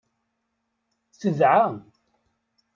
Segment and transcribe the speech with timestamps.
[1.19, 1.65] Tedɛa.